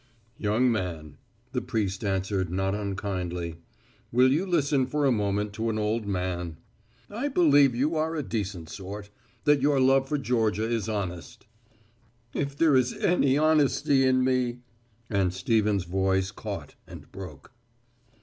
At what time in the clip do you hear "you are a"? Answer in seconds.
7.77-8.23